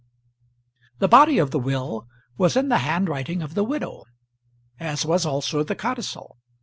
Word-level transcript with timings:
The 0.97 1.07
body 1.07 1.37
of 1.37 1.51
the 1.51 1.59
will 1.59 2.07
was 2.35 2.57
in 2.57 2.69
the 2.69 2.79
handwriting 2.79 3.43
of 3.43 3.53
the 3.53 3.63
widow, 3.63 4.05
as 4.79 5.05
was 5.05 5.27
also 5.27 5.63
the 5.63 5.75
codicil. 5.75 6.37